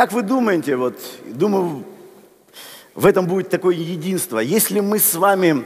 [0.00, 1.84] Как вы думаете, вот, думаю,
[2.94, 4.38] в этом будет такое единство.
[4.38, 5.62] Если мы с вами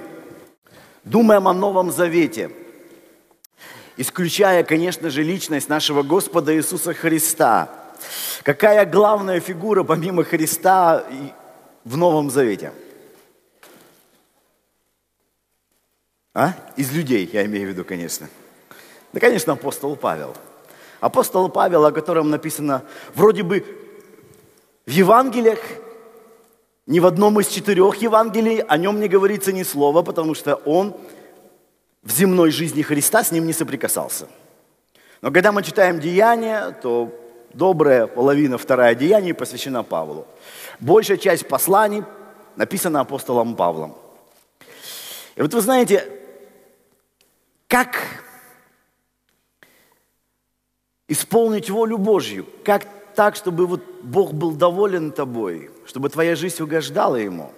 [1.04, 2.50] думаем о Новом Завете,
[3.96, 7.70] исключая, конечно же, личность нашего Господа Иисуса Христа,
[8.42, 11.04] какая главная фигура помимо Христа
[11.84, 12.72] в Новом Завете?
[16.34, 16.54] А?
[16.74, 18.28] Из людей, я имею в виду, конечно.
[19.12, 20.34] Да, конечно, апостол Павел.
[20.98, 22.82] Апостол Павел, о котором написано
[23.14, 23.83] вроде бы
[24.86, 25.60] в Евангелиях,
[26.86, 30.94] ни в одном из четырех Евангелий о нем не говорится ни слова, потому что он
[32.02, 34.28] в земной жизни Христа с ним не соприкасался.
[35.22, 37.10] Но когда мы читаем Деяния, то
[37.54, 40.26] добрая половина, вторая Деяний посвящена Павлу.
[40.80, 42.04] Большая часть посланий
[42.56, 43.96] написана апостолом Павлом.
[45.36, 46.06] И вот вы знаете,
[47.68, 47.96] как
[51.08, 57.16] исполнить волю Божью, как так, чтобы вот Бог был доволен тобой, чтобы твоя жизнь угождала
[57.16, 57.52] Ему,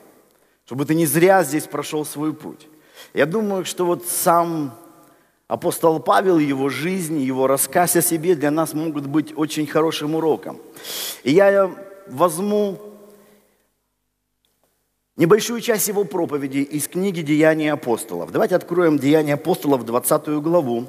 [0.64, 2.68] чтобы ты не зря здесь прошел свой путь.
[3.14, 4.74] Я думаю, что вот сам
[5.48, 10.60] апостол Павел, его жизнь, его рассказ о себе для нас могут быть очень хорошим уроком.
[11.22, 11.70] И я
[12.08, 12.78] возьму
[15.16, 18.32] небольшую часть его проповеди из книги «Деяния апостолов».
[18.32, 20.86] Давайте откроем «Деяния апостолов», 20 главу.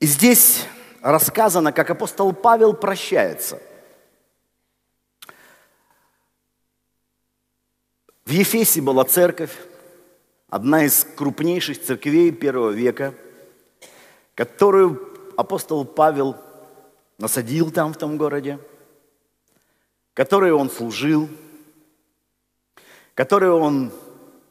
[0.00, 0.64] И здесь
[1.02, 3.60] рассказано, как апостол Павел прощается.
[8.24, 9.56] В Ефесе была церковь,
[10.48, 13.14] одна из крупнейших церквей первого века,
[14.34, 16.36] которую апостол Павел
[17.18, 18.58] насадил там, в том городе,
[20.14, 21.28] которой он служил,
[23.14, 23.90] которой он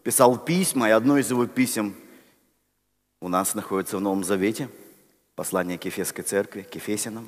[0.03, 1.95] писал письма, и одно из его писем
[3.21, 4.69] у нас находится в Новом Завете–
[5.39, 7.25] послание к Ефесской церкви, к Ефесянам.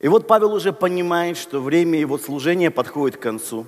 [0.00, 3.66] И вот Павел уже понимает, что время его служения подходит к концу.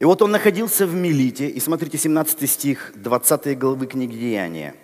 [0.00, 4.74] И вот он находился в Милите, и смотрите, 17 стих 20 главы книги Деяния.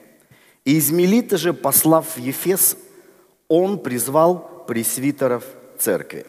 [0.65, 2.77] «И из Милита же, послав в Ефес,
[3.49, 5.45] он призвал пресвитеров
[5.77, 6.25] церкви».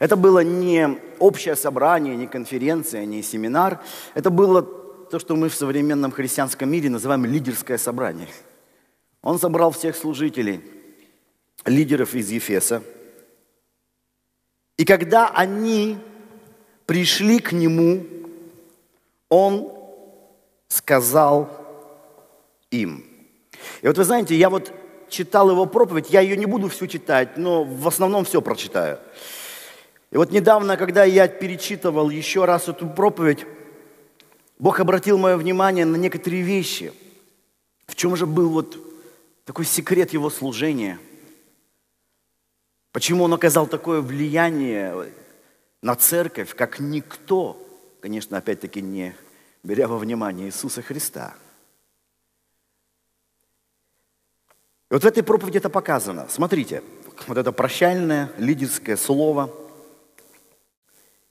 [0.00, 3.80] Это было не общее собрание, не конференция, не семинар.
[4.14, 4.79] Это было
[5.10, 8.28] то, что мы в современном христианском мире называем лидерское собрание.
[9.22, 10.60] Он собрал всех служителей,
[11.66, 12.82] лидеров из Ефеса.
[14.78, 15.98] И когда они
[16.86, 18.06] пришли к нему,
[19.28, 19.72] он
[20.68, 21.50] сказал
[22.70, 23.04] им.
[23.82, 24.72] И вот вы знаете, я вот
[25.08, 29.00] читал его проповедь, я ее не буду всю читать, но в основном все прочитаю.
[30.12, 33.44] И вот недавно, когда я перечитывал еще раз эту проповедь,
[34.60, 36.92] Бог обратил мое внимание на некоторые вещи.
[37.86, 38.76] В чем же был вот
[39.46, 40.98] такой секрет его служения?
[42.92, 45.14] Почему он оказал такое влияние
[45.80, 47.56] на церковь, как никто,
[48.00, 49.16] конечно, опять-таки не
[49.62, 51.34] беря во внимание Иисуса Христа.
[54.90, 56.26] И вот в этой проповеди это показано.
[56.28, 56.82] Смотрите,
[57.26, 59.50] вот это прощальное лидерское слово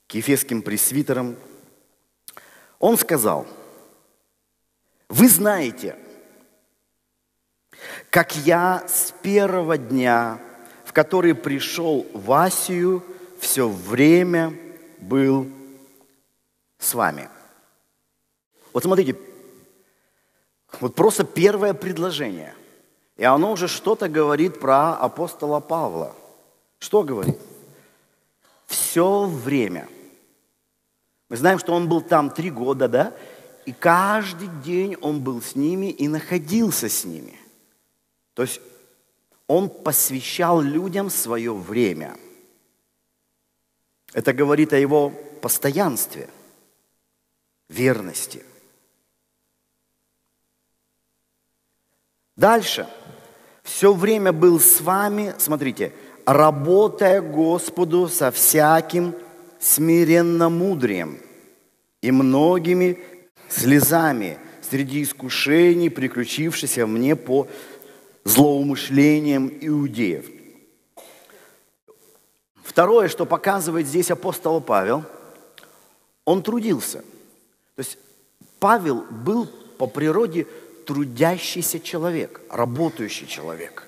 [0.07, 1.35] к ефесским пресвитерам–
[2.79, 3.45] он сказал,
[5.09, 5.97] вы знаете,
[8.09, 10.39] как я с первого дня,
[10.85, 13.03] в который пришел в Асию,
[13.39, 14.53] все время
[14.97, 15.47] был
[16.77, 17.29] с вами.
[18.73, 19.17] Вот смотрите,
[20.79, 22.55] вот просто первое предложение.
[23.17, 26.15] И оно уже что-то говорит про апостола Павла.
[26.79, 27.37] Что говорит?
[28.67, 29.89] Все время–
[31.29, 33.13] мы знаем, что он был там три года, да?
[33.65, 37.39] И каждый день он был с ними и находился с ними.
[38.33, 38.59] То есть
[39.47, 42.17] он посвящал людям свое время.
[44.13, 45.11] Это говорит о его
[45.41, 46.29] постоянстве,
[47.67, 48.43] верности.
[52.35, 52.87] Дальше.
[53.61, 55.93] Все время был с вами, смотрите,
[56.25, 59.13] работая Господу со всяким
[59.59, 61.19] смиренно мудрием
[62.01, 62.99] и многими
[63.49, 67.47] слезами среди искушений, приключившихся мне по
[68.23, 70.25] злоумышлениям иудеев.
[72.63, 75.03] Второе, что показывает здесь апостол Павел,
[76.23, 76.99] он трудился.
[77.75, 77.97] То есть
[78.59, 79.47] Павел был
[79.77, 80.47] по природе
[80.85, 83.87] трудящийся человек, работающий человек.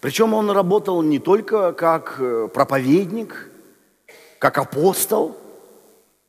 [0.00, 3.50] Причем он работал не только как э, проповедник–
[4.38, 5.36] как апостол,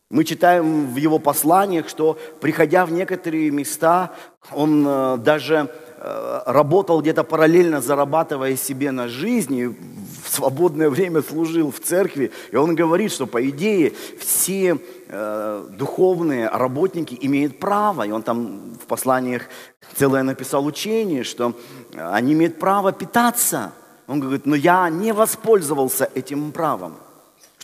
[0.10, 4.14] Мы читаем в его посланиях, что приходя в некоторые места,
[4.54, 11.22] он э, даже э, работал где-то параллельно, зарабатывая себе на жизнь, и в свободное время
[11.22, 12.32] служил в церкви.
[12.52, 14.78] И он говорит, что по идее все
[15.10, 18.04] э, духовные работники имеют право.
[18.04, 19.50] И он там в посланиях
[19.98, 21.54] целое написал учение, что
[21.98, 23.74] они имеют право питаться.
[24.08, 26.96] Он говорит, но я не воспользовался этим правом,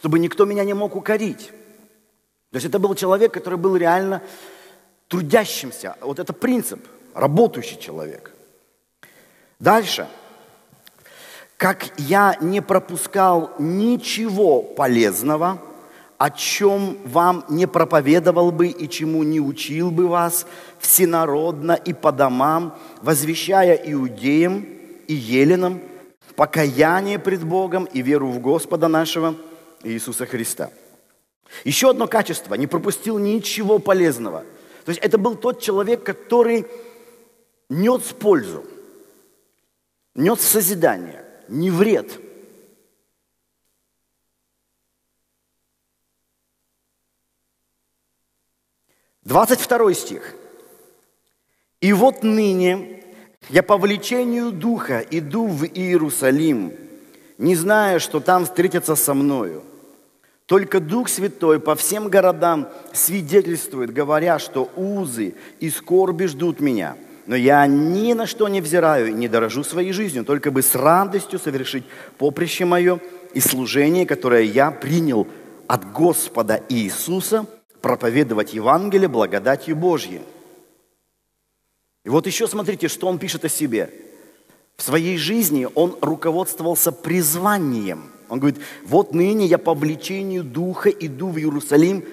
[0.03, 1.53] чтобы никто меня не мог укорить.
[2.51, 4.21] То есть это был человек, который был реально
[5.07, 5.95] трудящимся.
[6.01, 8.33] Вот это принцип, работающий человек.
[9.59, 10.09] Дальше.
[11.55, 15.61] Как я не пропускал ничего полезного,
[16.17, 20.45] о чем вам не проповедовал бы и чему не учил бы вас
[20.79, 24.67] всенародно и по домам, возвещая иудеям
[25.07, 25.79] и еленам
[26.35, 29.35] покаяние пред Богом и веру в Господа нашего
[29.83, 30.71] Иисуса Христа–
[31.63, 34.45] еще одно качество, не пропустил ничего полезного.
[34.85, 36.65] То есть это был тот человек, который
[37.69, 38.65] нес пользу,
[40.15, 42.19] нес созидание, не вред.
[49.21, 50.35] Двадцать второй стих.
[51.79, 53.03] «И вот ныне
[53.49, 56.73] я по влечению Духа иду в Иерусалим,
[57.37, 59.63] не зная, что там встретятся со мною,
[60.45, 66.97] только Дух Святой по всем городам свидетельствует, говоря, что узы и скорби ждут меня.
[67.25, 70.75] Но я ни на что не взираю и не дорожу своей жизнью, только бы с
[70.75, 71.85] радостью совершить
[72.17, 72.99] поприще мое
[73.33, 75.27] и служение, которое я принял
[75.67, 77.45] от Господа Иисуса,
[77.81, 80.21] проповедовать Евангелие благодатью Божьей.
[82.03, 83.89] И вот еще смотрите, что он пишет о себе.
[84.75, 91.27] В своей жизни он руководствовался призванием– он говорит, вот ныне я по влечению Духа иду
[91.27, 92.03] в Иерусалим,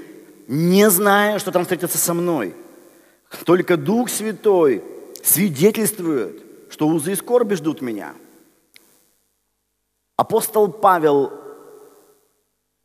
[0.48, 2.54] не зная, что там встретятся со мной.
[3.46, 4.84] Только Дух Святой
[5.22, 8.12] свидетельствует, что узы и скорби ждут меня.
[10.16, 11.32] Апостол Павел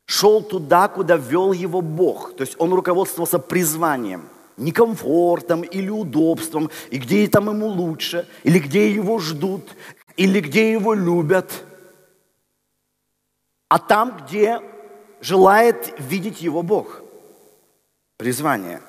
[0.05, 2.37] шел туда, куда вел его Бог.
[2.37, 8.59] То есть он руководствовался призванием, не комфортом или удобством, и где там ему лучше, или
[8.59, 9.75] где его ждут,
[10.15, 11.51] или где его любят–
[13.67, 14.61] а там, где
[15.21, 17.01] желает видеть его Бог.
[18.17, 18.81] Призвание.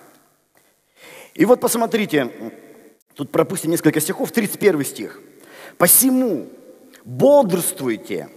[1.35, 2.31] И вот посмотрите,
[3.15, 5.21] тут пропустим несколько стихов, 31 стих.
[5.79, 6.49] «Посему
[7.05, 8.29] бодрствуйте,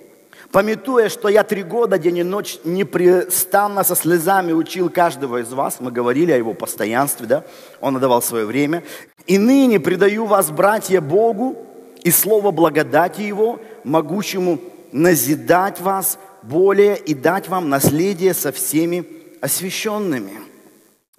[0.52, 5.80] пометуя, что я три года, день и ночь, непрестанно со слезами учил каждого из вас».
[5.80, 7.46] Мы говорили о его постоянстве, да?
[7.80, 8.84] Он отдавал свое время.
[9.28, 11.56] «И ныне предаю вас, братья, Богу
[12.04, 14.60] и слово благодати Его, могущему
[14.92, 19.06] назидать вас более и дать вам наследие со всеми
[19.42, 20.34] освященными.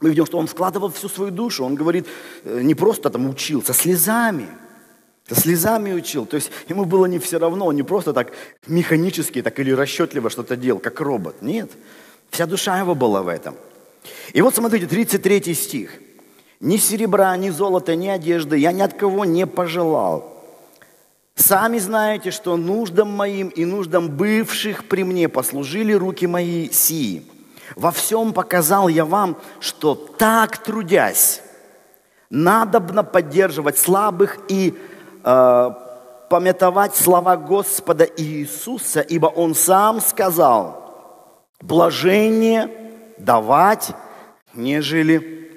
[0.00, 1.64] Мы видим, что он вкладывал всю свою душу.
[1.64, 2.06] Он говорит,
[2.44, 4.48] э, не просто там учил, со слезами.
[5.28, 6.26] Со слезами учил.
[6.26, 8.32] То есть ему было не все равно, он не просто так
[8.66, 11.42] механически так или расчетливо что-то делал, как робот.
[11.42, 11.70] Нет.
[12.30, 13.54] Вся душа его была в этом.
[14.32, 15.90] И вот смотрите, 33 стих.
[16.60, 20.39] «Ни серебра, ни золота, ни одежды я ни от кого не пожелал,
[21.40, 27.24] Сами знаете, что нуждам моим и нуждам бывших при мне послужили руки мои сии.
[27.76, 31.40] Во всем показал я вам, что так трудясь,
[32.28, 34.78] надобно поддерживать слабых и
[35.24, 35.70] э,
[36.28, 42.70] пометовать слова Господа Иисуса, ибо Он сам сказал, блажение
[43.16, 43.92] давать,
[44.52, 45.50] нежели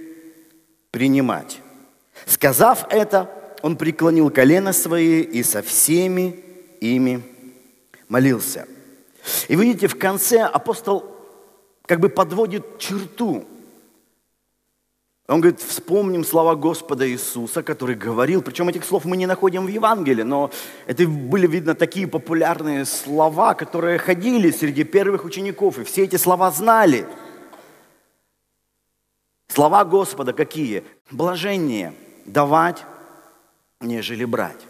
[0.91, 1.59] принимать.
[2.25, 3.29] Сказав это,
[3.63, 6.43] он преклонил колено свои и со всеми
[6.81, 7.23] ими
[8.09, 8.67] молился.
[9.47, 11.05] И видите, в конце апостол
[11.85, 13.45] как бы подводит черту.
[15.29, 19.69] Он говорит, вспомним слова Господа Иисуса, который говорил, причем этих слов мы не находим в
[19.69, 20.51] Евангелии, но
[20.85, 26.51] это были, видно, такие популярные слова, которые ходили среди первых учеников, и все эти слова
[26.51, 27.07] знали.
[29.47, 30.83] Слова Господа какие?
[31.09, 31.93] Блажение,
[32.25, 32.83] давать,
[33.83, 34.61] нежели брать.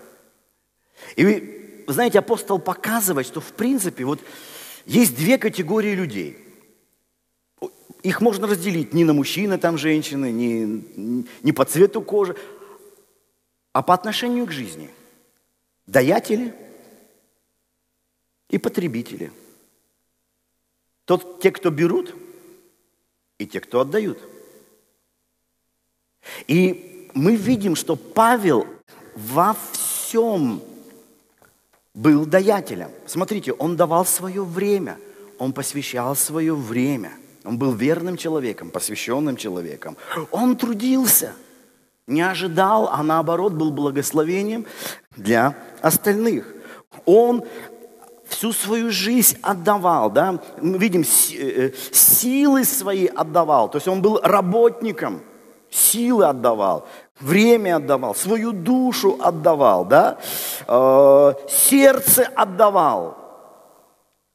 [1.15, 4.20] И вы знаете, апостол показывает, что в принципе вот
[4.86, 6.38] есть две категории людей.
[8.01, 10.84] Их можно разделить не на мужчины, там женщины, не,
[11.41, 12.36] не по цвету кожи,
[13.72, 14.89] а по отношению к жизни.
[15.88, 16.53] Даятели
[18.50, 19.32] и потребители.
[21.05, 22.13] Тот, те, кто берут,
[23.38, 24.20] и те, кто отдают.
[26.48, 28.67] И мы видим, что Павел
[29.15, 30.62] во всем
[31.93, 32.89] был даятелем.
[33.05, 34.98] Смотрите, он давал свое время,
[35.39, 37.12] он посвящал свое время.
[37.46, 39.98] Он был верным человеком, посвященным человеком.
[40.32, 41.34] Он трудился,
[42.08, 44.65] не ожидал, а наоборот был благословением
[45.17, 46.48] для остальных.
[47.05, 47.43] Он
[48.27, 54.20] всю свою жизнь отдавал, да, мы видим, э, силы свои отдавал, то есть он был
[54.24, 55.22] работником,
[55.70, 56.88] силы отдавал,
[57.20, 60.17] время отдавал, свою душу отдавал, да,
[60.67, 63.17] э, сердце отдавал,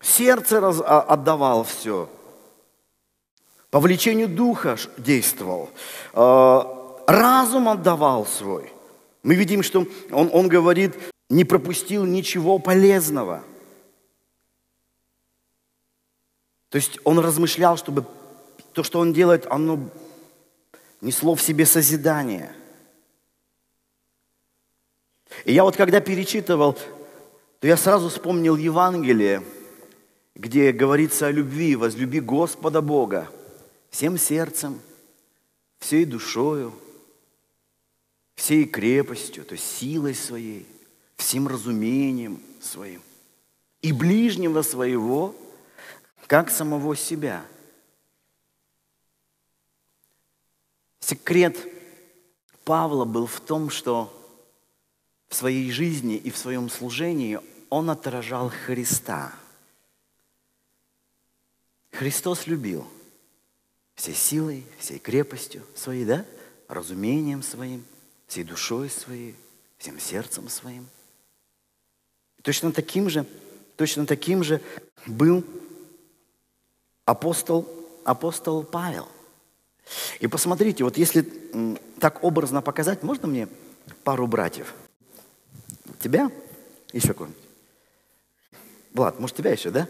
[0.00, 2.08] сердце раз, а, отдавал все,
[3.70, 5.70] по влечению духа действовал,
[6.14, 6.61] э,
[7.06, 8.73] разум отдавал свой.
[9.23, 10.94] Мы видим, что он, он говорит,
[11.28, 13.42] не пропустил ничего полезного.
[16.70, 18.04] То есть он размышлял, чтобы
[18.73, 19.80] то, что он делает, оно
[21.00, 22.54] несло в себе созидание.
[25.44, 26.76] И я вот когда перечитывал,
[27.61, 29.42] то я сразу вспомнил Евангелие,
[30.35, 33.28] где говорится о любви, возлюби Господа Бога
[33.90, 34.80] всем сердцем,
[35.78, 36.73] всей душою,
[38.35, 40.66] всей крепостью, то есть силой своей,
[41.16, 43.02] всем разумением своим,
[43.82, 45.35] и ближнего своего,
[46.26, 47.44] как самого себя.
[51.00, 51.56] Секрет
[52.64, 54.14] Павла был в том, что
[55.28, 59.32] в своей жизни и в своем служении он отражал Христа.
[61.92, 62.87] Христос любил
[63.94, 66.25] всей силой, всей крепостью своей, да?
[66.68, 67.85] разумением своим,
[68.26, 69.35] всей душой своей,
[69.78, 70.87] всем сердцем своим.
[72.42, 73.26] точно таким же,
[73.76, 74.61] точно таким же
[75.06, 75.44] был
[77.04, 77.68] апостол,
[78.04, 79.08] апостол Павел.
[80.20, 81.23] И посмотрите, вот если
[81.99, 83.49] так образно показать, можно мне
[84.04, 84.75] пару братьев?
[85.99, 86.31] Тебя?
[86.93, 87.43] Еще кого-нибудь?
[88.95, 89.88] Влад, может, тебя еще, да?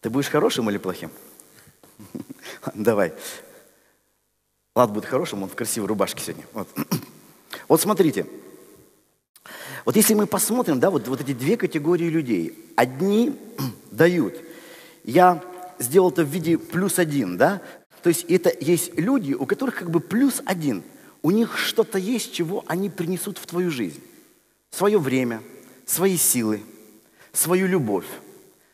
[0.00, 1.10] Ты будешь хорошим или плохим?
[2.74, 3.12] Давай.
[4.74, 6.46] Влад будет хорошим, он в красивой рубашке сегодня.
[6.52, 6.68] Вот,
[7.68, 8.26] вот смотрите.
[9.84, 12.72] Вот если мы посмотрим, да, вот, вот эти две категории людей.
[12.76, 13.36] Одни
[13.90, 14.34] дают.
[15.02, 15.42] Я
[15.78, 17.62] сделал это в виде плюс один, да?
[18.02, 20.84] То есть это есть люди, у которых как бы плюс один–
[21.22, 24.02] у них что-то есть, чего они принесут в твою жизнь.
[24.70, 25.42] Свое время,
[25.86, 26.62] свои силы,
[27.32, 28.06] свою любовь,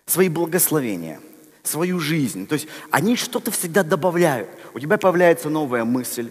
[0.07, 1.21] свои благословения,
[1.63, 2.47] свою жизнь.
[2.47, 4.49] То есть они что-то всегда добавляют.
[4.75, 6.31] У тебя появляется новая мысль.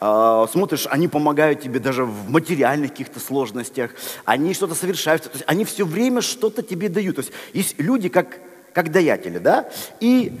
[0.00, 3.92] Э, смотришь, они помогают тебе даже в материальных каких-то сложностях.
[4.24, 5.22] Они что-то совершают.
[5.22, 7.16] То есть они все время что-то тебе дают.
[7.16, 8.40] То есть есть люди как,
[8.74, 9.70] как даятели, да?
[10.00, 10.32] И,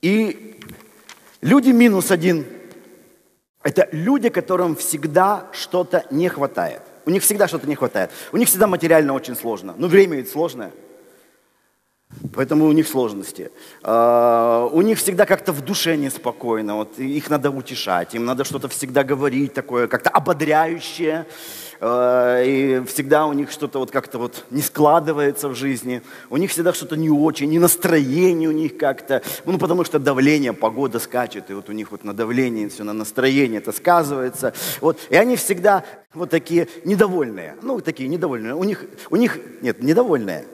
[0.00, 0.58] и
[1.42, 2.44] люди минус один–
[3.62, 6.82] это люди, которым всегда что-то не хватает.
[7.06, 8.10] У них всегда что-то не хватает.
[8.32, 9.74] У них всегда материально очень сложно.
[9.76, 10.72] Но время ведь сложное.
[12.34, 13.50] Поэтому у них сложности.
[13.82, 16.76] А, у них всегда как-то в душе неспокойно.
[16.76, 21.26] Вот их надо утешать, им надо что-то всегда говорить такое, как-то ободряющее.
[21.84, 26.00] А, и всегда у них что-то вот как-то вот не складывается в жизни.
[26.30, 29.20] У них всегда что-то не очень, и настроение у них как-то.
[29.44, 32.92] Ну, потому что давление, погода скачет, и вот у них вот на давлении все, на
[32.92, 34.54] настроение это сказывается.
[34.80, 34.96] Вот.
[35.10, 35.84] И они всегда
[36.14, 37.56] вот такие недовольные.
[37.62, 38.54] Ну, такие недовольные.
[38.54, 40.44] У них, у них нет, недовольные.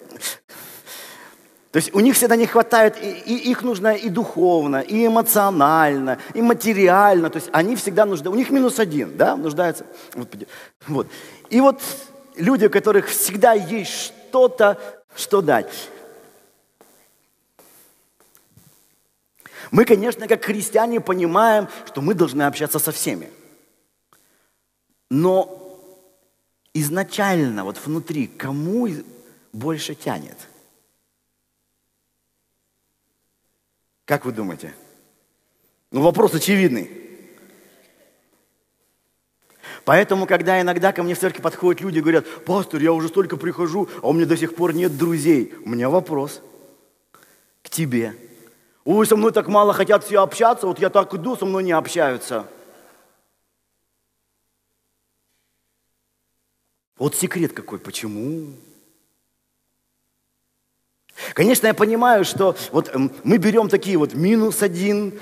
[1.71, 6.19] То есть у них всегда не хватает, и, и их нужно и духовно, и эмоционально,
[6.33, 7.29] и материально.
[7.29, 8.31] То есть они всегда нуждаются.
[8.31, 9.85] У них минус один, да, нуждаются.
[10.87, 11.07] Вот.
[11.51, 11.83] И вот
[12.37, 14.79] люди, у которых всегда есть что-то,
[15.15, 15.91] что дать.
[19.71, 23.31] Мы, конечно, как христиане понимаем, что мы должны общаться со всеми.
[25.11, 25.79] Но
[26.73, 28.89] изначально, вот внутри, кому
[29.53, 30.39] больше тянет–
[34.09, 34.75] Как вы думаете?
[35.91, 36.91] Ну, вопрос очевидный.
[39.85, 43.37] Поэтому, когда иногда ко мне в церкви подходят люди и говорят, пастор, я уже столько
[43.37, 45.53] прихожу, а у меня до сих пор нет друзей.
[45.63, 46.41] У меня вопрос
[47.63, 48.17] к тебе.
[48.87, 51.73] Ой, со мной так мало хотят все общаться, вот я так иду, со мной не
[51.73, 52.49] общаются.
[56.97, 58.55] Вот секрет какой, почему?
[61.35, 65.19] Конечно, я понимаю, что вот эм, мы берем такие вот минус один,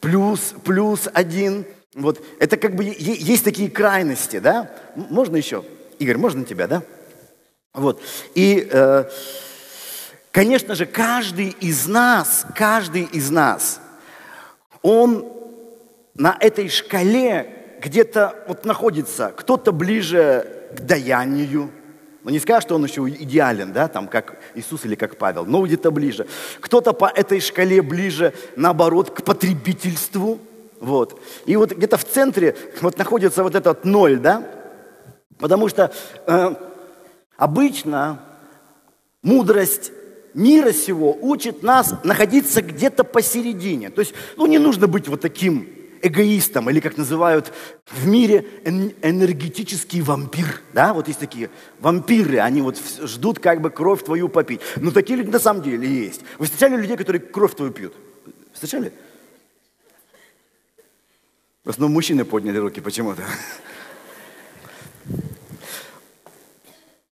[0.00, 1.64] плюс, плюс один.
[1.94, 4.70] Вот это как бы есть такие крайности, да?
[4.94, 5.64] Можно еще?
[5.98, 6.82] Игорь, можно тебя, да?
[7.74, 8.00] Вот.
[8.34, 9.04] И, э,
[10.32, 13.80] конечно же, каждый из нас, каждый из нас,
[14.82, 15.30] он
[16.14, 20.46] на этой шкале где-то вот находится, кто-то ближе
[20.76, 21.70] к даянию,
[22.22, 25.64] Но не скажешь, что он еще идеален, да, там, как Иисус или как Павел, но
[25.64, 26.26] где-то ближе.
[26.60, 30.38] Кто-то по этой шкале ближе, наоборот, к потребительству.
[30.80, 31.20] Вот.
[31.46, 34.46] И вот где-то в центре вот находится вот этот ноль, да?
[35.38, 35.92] Потому что
[36.26, 36.54] э,
[37.36, 38.20] обычно
[39.22, 39.92] мудрость
[40.34, 43.90] мира сего учит нас находиться где-то посередине.
[43.90, 45.68] То есть, ну, не нужно быть вот таким
[46.02, 47.52] эгоистом, или как называют
[47.86, 50.62] в мире энергетический вампир.
[50.72, 54.60] Да, вот есть такие вампиры, они вот ждут как бы кровь твою попить.
[54.76, 56.22] Но такие люди на самом деле есть.
[56.38, 57.94] Вы встречали людей, которые кровь твою пьют?
[58.52, 58.92] Встречали?
[61.64, 63.22] В основном мужчины подняли руки почему-то.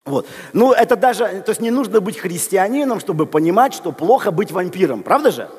[0.05, 0.25] Вот.
[0.53, 5.03] Ну, это даже, то есть не нужно быть христианином, чтобы понимать, что плохо быть вампиром.
[5.03, 5.49] Правда же?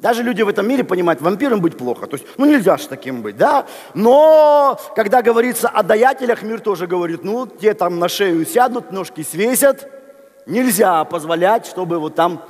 [0.00, 2.06] Даже люди в этом мире понимают, вампиром быть плохо.
[2.06, 3.66] То есть, ну нельзя же таким быть, да?
[3.94, 9.22] Но когда говорится о даятелях, мир тоже говорит, ну, те там на шею сядут, ножки
[9.22, 9.88] свесят.
[10.46, 12.42] Нельзя позволять, чтобы вот там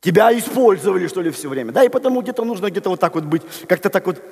[0.00, 1.72] тебя использовали, что ли, все время.
[1.72, 4.22] Да, и потому где-то нужно где-то вот так вот быть, как-то так вот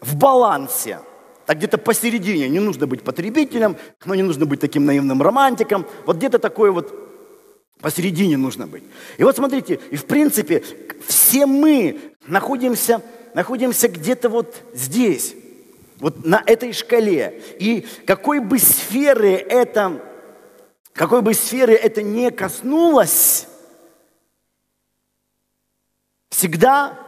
[0.00, 0.98] в балансе.
[1.46, 2.48] Так где-то посередине.
[2.48, 5.86] Не нужно быть потребителем, но не нужно быть таким наивным романтиком.
[6.04, 7.13] Вот где-то такое вот
[7.84, 8.82] Посередине нужно быть.
[9.18, 10.64] И вот смотрите, и в принципе
[11.06, 13.02] все мы находимся,
[13.34, 15.34] находимся где-то вот здесь,
[15.98, 17.42] вот на этой шкале.
[17.58, 20.00] И какой бы сферы это,
[20.94, 23.48] какой бы сферы это не коснулось,
[26.30, 26.98] всегда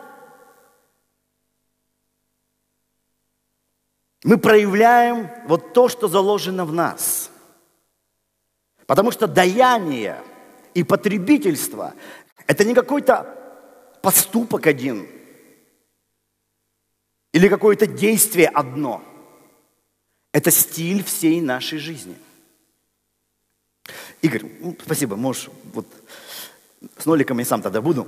[4.25, 7.31] мы проявляем вот то, что заложено в нас.
[8.85, 10.21] Потому что даяние–
[10.77, 11.95] и потребительство–
[12.47, 13.35] это не какой-то
[14.03, 15.09] поступок один
[17.33, 19.03] или какое-то действие одно.
[20.33, 22.15] Это стиль всей нашей жизни.
[24.21, 25.87] Игорь, ну, спасибо, можешь вот
[26.99, 28.07] с ноликом я сам тогда буду.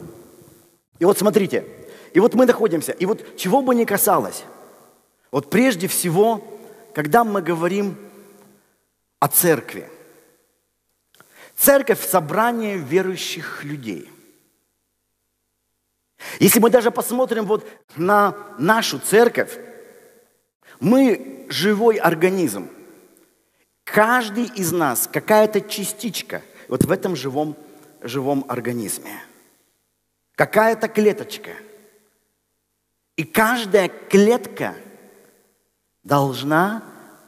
[0.99, 1.65] И вот смотрите,
[2.13, 4.45] и вот мы находимся, и вот чего бы ни касалось,
[5.31, 6.47] вот прежде всего,
[6.93, 7.97] когда мы говорим
[9.21, 9.89] о церкви–
[11.59, 14.09] Церковь– собрание верующих людей.
[16.39, 19.59] Если мы даже посмотрим вот на нашу церковь,
[20.79, 22.69] мы живой организм.
[23.83, 27.57] Каждый из нас какая-то частичка вот в этом живом,
[28.03, 29.21] живом организме.
[30.37, 31.51] Какая-то клеточка.
[33.17, 34.77] И каждая клетка
[36.05, 36.85] должна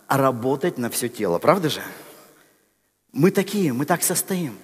[0.06, 1.40] работать на все тело.
[1.40, 1.82] Правда же?
[3.12, 4.56] Мы такие, мы так состоим.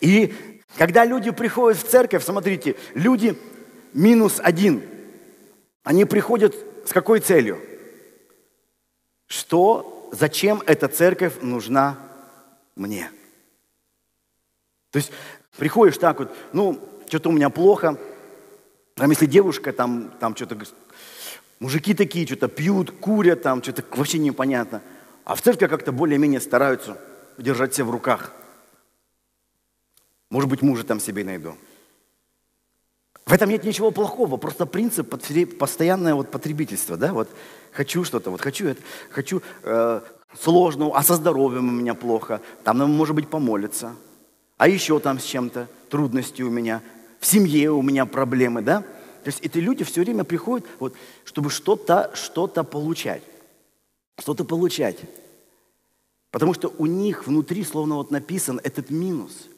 [0.00, 0.34] И
[0.76, 3.38] когда люди приходят в церковь, смотрите, люди
[3.92, 4.82] минус один,
[5.84, 6.54] они приходят
[6.86, 7.60] с какой целью?
[9.26, 11.98] Что, зачем эта церковь нужна
[12.74, 13.10] мне?
[14.90, 15.12] То есть
[15.56, 17.98] приходишь так вот, ну, что-то у меня плохо,
[18.94, 20.58] там если девушка там, там что-то,
[21.60, 24.82] мужики такие что-то пьют, курят, там что-то вообще непонятно.
[25.24, 26.98] А в церкви как-то более-менее стараются–
[27.38, 28.32] держать себя в руках.
[30.30, 31.56] Может быть, мужа там себе найду.
[33.26, 35.08] В этом нет ничего плохого, просто принцип
[35.58, 37.28] постоянное вот потребительство, да, вот
[37.70, 40.00] хочу что-то, вот хочу это, хочу э,
[40.38, 43.94] сложного, а со здоровьем у меня плохо, там нам может быть помолиться,
[44.56, 46.82] а еще там с чем-то, трудности у меня,
[47.20, 51.48] в семье у меня проблемы, да, то есть эти люди все время приходят, вот, чтобы
[51.50, 53.22] что-то, что-то получать,
[54.18, 54.98] что-то получать.
[56.32, 59.48] Потому что у них внутри словно вот написан этот минус.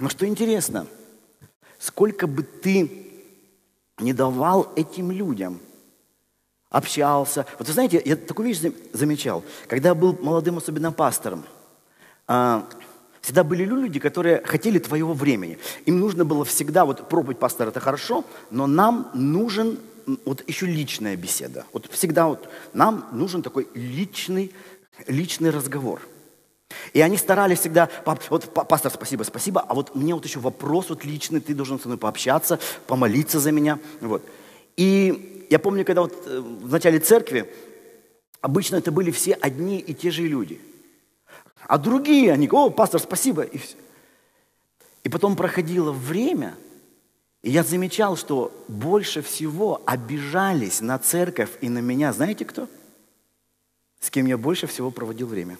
[0.00, 0.86] Но что интересно,
[1.78, 3.06] сколько бы ты
[3.98, 5.60] не давал этим людям,
[6.70, 7.44] общался.
[7.58, 8.60] Вот вы знаете, я такую вещь
[8.94, 11.44] замечал, когда был молодым, особенно пастором,
[12.26, 12.66] а,
[13.20, 15.58] всегда были люди, которые хотели твоего времени.
[15.84, 19.78] Им нужно было всегда, вот проповедь пастора это хорошо, но нам нужен
[20.24, 21.66] вот еще личная беседа.
[21.72, 24.52] Вот всегда вот нам нужен такой личный
[25.06, 26.00] личный разговор.
[26.92, 31.04] И они старались всегда, вот пастор, спасибо, спасибо, а вот мне вот еще вопрос вот
[31.04, 33.78] личный, ты должен со мной пообщаться, помолиться за меня.
[34.00, 34.22] Вот.
[34.76, 37.52] И я помню, когда вот э, в начале церкви,
[38.40, 40.60] обычно это были все одни и те же люди.
[41.66, 43.76] А другие, они, о, пастор, спасибо, и все.
[45.02, 46.54] И потом проходило время,
[47.42, 52.68] и я замечал, что больше всего обижались на церковь и на меня, знаете кто?–
[54.00, 55.58] с кем я больше всего проводил время.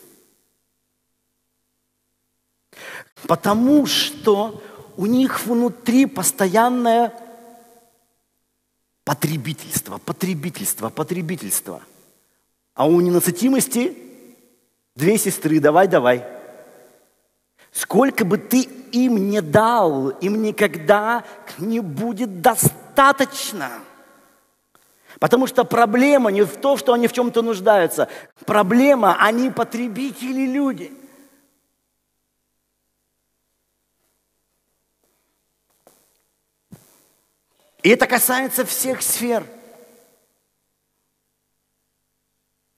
[3.26, 4.62] Потому что
[4.96, 7.12] у них внутри постоянное
[9.05, 11.83] потребительство, потребительство, потребительство.
[12.74, 13.96] А у ненасытимости
[14.96, 16.24] две сестры, давай, давай.
[17.72, 21.24] Сколько бы ты им не дал, им никогда
[21.59, 23.70] не будет достаточно.
[25.18, 28.09] Потому что проблема не в том, что они в чем-то нуждаются.
[28.46, 30.92] Проблема, они потребители люди.
[37.83, 39.44] И это касается всех сфер.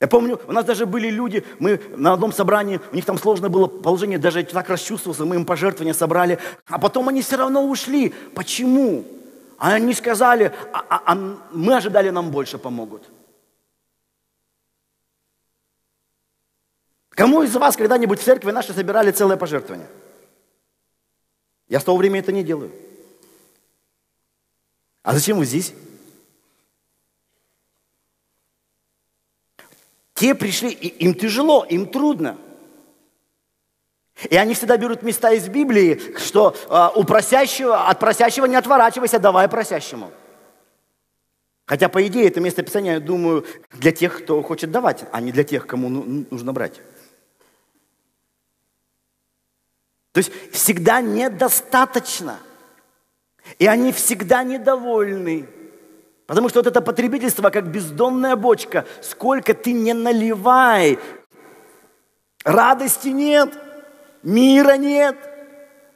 [0.01, 3.51] Я помню, у нас даже были люди, мы на одном собрании, у них там сложное
[3.51, 8.13] было положение, даже так расчувствовался, мы им пожертвования собрали, а потом они все равно ушли.
[8.35, 9.05] Почему?
[9.63, 13.09] А они сказали, а, а, а мы ожидали, нам больше помогут.
[17.11, 19.87] Кому из вас когда-нибудь в церкви наши собирали целое пожертвование?
[21.69, 22.73] Я с того времени это не делаю.
[25.05, 25.73] А зачем вы здесь?
[30.15, 32.37] Те пришли, им тяжело, им трудно.
[34.31, 39.19] И они всегда берут места из Библии, что э, у просящего, от просящего не отворачивайся,
[39.19, 40.11] давай просящему.
[41.67, 45.33] Хотя, по идее, это место Писания, я думаю, для тех, кто хочет давать, а не
[45.33, 46.81] для тех, кому ну, нужно брать.
[50.13, 52.39] То есть всегда недостаточно.
[53.59, 55.49] И они всегда недовольны.
[56.27, 60.99] Потому что вот это потребительство, как бездонная бочка, сколько ты не наливай,
[62.45, 63.59] радости нет,
[64.23, 65.17] мира нет,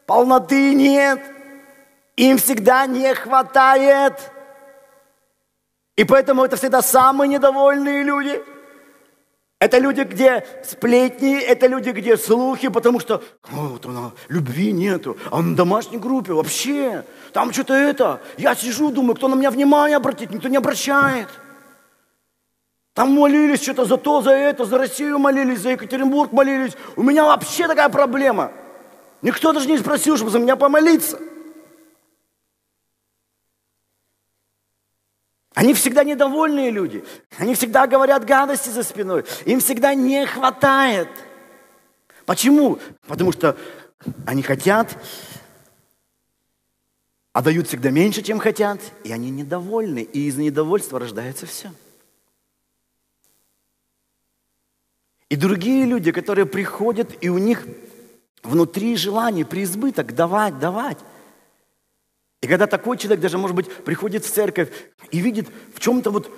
[0.06, 1.20] полноты нет,
[2.16, 4.14] им всегда не хватает.
[5.96, 8.42] И поэтому это всегда самые недовольные люди–
[9.58, 15.40] это люди, где сплетни, это люди, где слухи, потому что вот она, любви нету, а
[15.40, 18.20] на домашней группе вообще, там что-то это.
[18.36, 21.28] Я сижу, думаю, кто на меня внимание обратит, никто не обращает.
[22.96, 26.72] Там молились что-то за то, за это, за Россию молились, за Екатеринбург молились.
[26.96, 28.52] У меня вообще такая проблема.
[29.20, 31.18] Никто даже не спросил, чтобы за меня помолиться.
[35.52, 37.04] Они всегда недовольные люди.
[37.36, 39.26] Они всегда говорят гадости за спиной.
[39.44, 41.10] Им всегда не хватает.
[42.24, 42.78] Почему?
[43.06, 43.58] Потому что
[44.24, 44.96] они хотят,
[47.34, 49.98] а дают всегда меньше, чем хотят, и они недовольны.
[49.98, 51.72] И из недовольства рождается все.
[55.28, 57.66] И другие люди, которые приходят, и у них
[58.42, 60.98] внутри желание, преизбыток давать, давать.
[62.42, 64.70] И когда такой человек даже, может быть, приходит в церковь
[65.10, 66.30] и видит в чем-то вот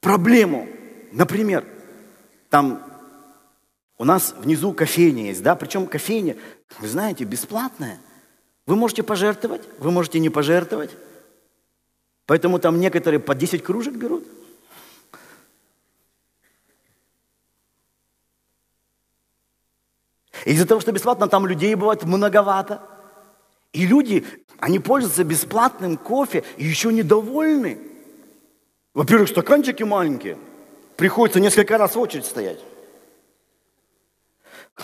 [0.00, 0.68] проблему,
[1.12, 1.64] например,
[2.50, 2.82] там
[3.96, 6.36] у нас внизу кофейня есть, да, причем кофейня,
[6.78, 7.98] вы знаете, бесплатная.
[8.66, 10.90] Вы можете пожертвовать, вы можете не пожертвовать.
[12.26, 14.26] Поэтому там некоторые по 10 кружек берут.
[20.48, 22.80] Из-за того, что бесплатно, там людей бывает многовато.
[23.74, 24.24] И люди,
[24.58, 27.78] они пользуются бесплатным кофе и еще недовольны.
[28.94, 30.38] Во-первых, стаканчики маленькие.
[30.96, 32.60] Приходится несколько раз в очередь стоять.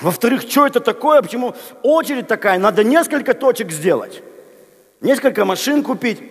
[0.03, 1.23] Во-вторых, что это такое?
[1.23, 2.59] Почему очередь такая?
[2.59, 4.23] Надо несколько точек сделать.
[5.01, 6.23] Несколько машин купить.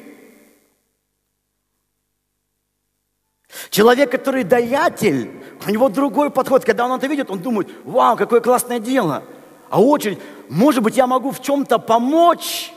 [3.69, 5.31] Человек, который даятель,
[5.65, 6.65] у него другой подход.
[6.65, 9.23] Когда он это видит, он думает, вау, какое классное дело.
[9.69, 12.71] А очередь, может быть, я могу в чем-то помочь,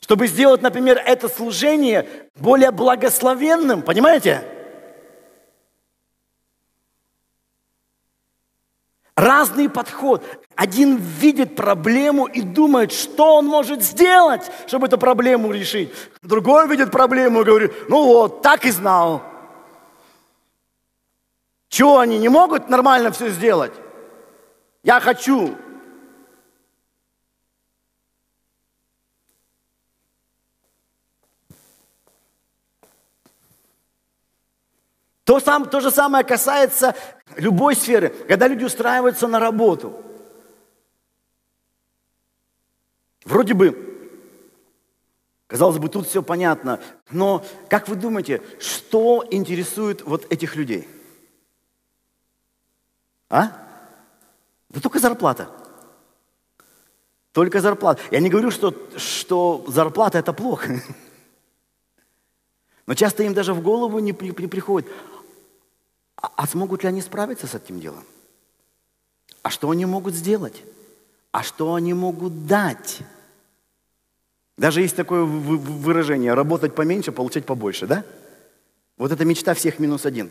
[0.00, 4.44] чтобы сделать, например, это служение более благословенным, понимаете?
[9.20, 10.24] Разный подход.
[10.56, 15.92] Один видит проблему и думает, что он может сделать, чтобы эту проблему решить.
[16.22, 19.22] Другой видит проблему и говорит, ну вот, так и знал.
[21.68, 23.74] Чего они не могут нормально все сделать?
[24.84, 25.54] Я хочу.
[35.24, 36.96] То, сам, то же самое касается
[37.40, 39.94] любой сферы, когда люди устраиваются на работу.
[43.24, 43.76] Вроде бы,
[45.46, 50.88] казалось бы, тут все понятно, но как вы думаете, что интересует вот этих людей?
[53.28, 53.52] А?
[54.68, 55.48] Да только зарплата.
[57.32, 58.02] Только зарплата.
[58.10, 60.68] Я не говорю, что, что зарплата это плохо.
[62.86, 64.90] Но часто им даже в голову не, не, не приходит,
[66.20, 68.04] а, а смогут ли они справиться с этим делом?
[69.42, 70.62] А что они могут сделать?
[71.32, 73.00] А что они могут дать?
[74.56, 78.04] Даже есть такое выражение– работать поменьше, получать побольше, да?
[78.98, 80.30] Вот это мечта всех минус один.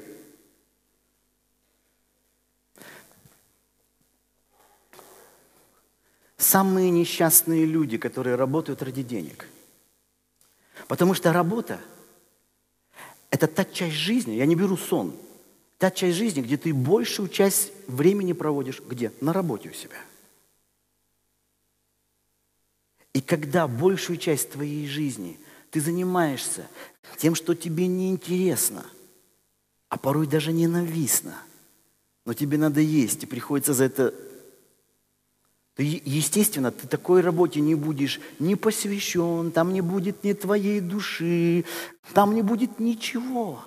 [6.38, 9.48] Самые несчастные люди, которые работают ради денег.
[10.88, 11.80] Потому что работа–
[13.32, 15.16] это та часть жизни, я не беру сон–
[15.80, 19.12] та часть жизни, где ты большую часть времени проводишь, где?
[19.22, 19.96] На работе у себя.
[23.14, 25.40] И когда большую часть твоей жизни
[25.72, 26.68] ты занимаешься
[27.18, 28.86] тем, что тебе неинтересно,
[29.88, 31.42] а порой даже ненавистно,
[32.26, 34.14] но тебе надо есть, и приходится за это
[35.76, 41.64] то, естественно, ты такой работе не будешь не посвящен, там не будет ни твоей души,
[42.14, 43.64] там не будет ничего.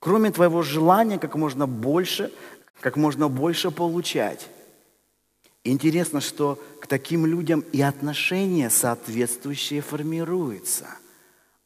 [0.00, 2.32] Кроме твоего желания как можно больше,
[2.80, 4.48] как можно больше получать.
[5.64, 10.86] Интересно, что к таким людям и отношения соответствующие формируются.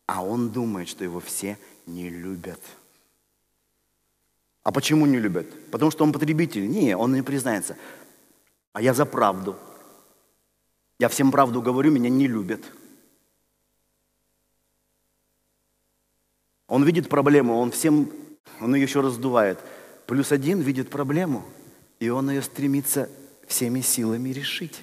[0.06, 2.60] А он думает, что его все не любят.
[4.62, 5.46] А почему не любят?
[5.70, 6.68] Потому что он потребитель.
[6.68, 7.76] Не, он не признается.
[8.72, 9.56] А я за правду.
[10.98, 12.62] Я всем правду говорю, меня не любят.
[16.68, 18.10] Он видит проблему, он всем,
[18.60, 19.58] он ее еще раздувает.
[20.06, 21.44] Плюс один видит проблему,
[22.00, 23.08] и он ее стремится
[23.46, 24.82] всеми силами решить.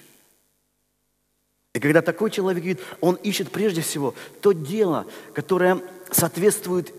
[1.73, 6.93] И когда такой человек видит, он ищет прежде всего то дело, которое соответствует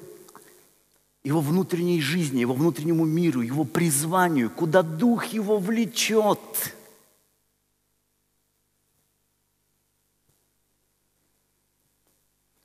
[1.24, 6.38] его внутренней жизни, его внутреннему миру, его призванию, куда дух его влечет–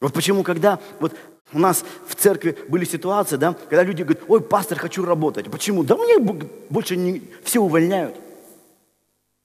[0.05, 1.15] Вот почему, когда вот
[1.53, 5.49] у нас в церкви были ситуации, да, когда люди говорят, ой, пастор, хочу работать.
[5.49, 5.84] Почему?
[5.84, 8.15] Да мне больше не, все увольняют.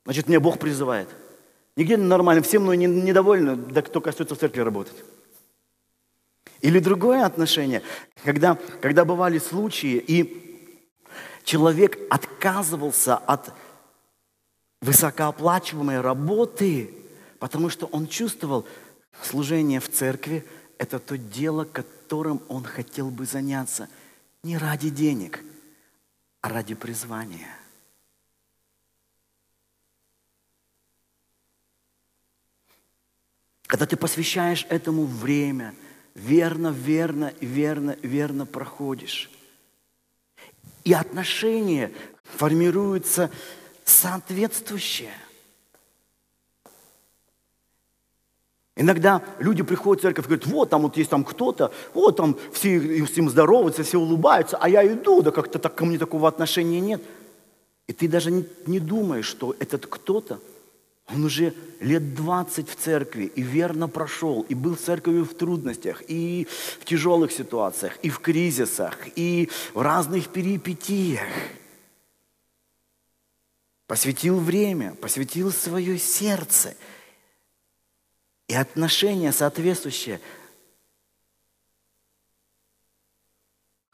[0.04, 1.08] Значит, меня Бог призывает.
[1.76, 4.96] Нигде нормально, все мной недовольны, да кто коснется в церкви работать.
[6.62, 7.82] Или другое отношение,
[8.24, 10.68] когда, когда бывали случаи, и
[11.44, 13.52] человек отказывался от
[14.80, 16.92] высокооплачиваемой работы,
[17.38, 18.66] потому что он чувствовал,
[19.22, 20.46] Служение в церкви–
[20.80, 23.86] это то дело, которым он хотел бы заняться
[24.42, 25.44] не ради денег,
[26.40, 27.54] а ради призвания.
[33.66, 35.74] Когда ты посвящаешь этому время,
[36.14, 39.30] верно, верно, верно, верно проходишь.
[40.84, 41.92] И отношения
[42.24, 43.30] формируются
[43.84, 45.12] соответствующие–
[48.80, 52.34] Иногда люди приходят в церковь и говорят, вот там вот есть там кто-то, вот там
[52.50, 56.80] все ним здороваются, все улыбаются, а я иду, да как-то так ко мне такого отношения
[56.80, 57.02] нет.
[57.88, 60.40] И ты даже не, не думаешь, что этот кто-то,
[61.12, 66.02] он уже лет 20 в церкви и верно прошел, и был в церкви в трудностях,
[66.08, 66.48] и
[66.80, 71.28] в тяжелых ситуациях, и в кризисах, и в разных перипетиях.
[73.86, 76.74] Посвятил время, посвятил свое сердце–
[78.50, 80.20] и отношения соответствующие.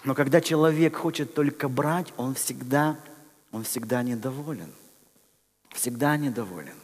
[0.02, 2.98] Но когда человек хочет только брать, он всегда,
[3.52, 4.72] он всегда недоволен.
[5.74, 6.76] Всегда недоволен.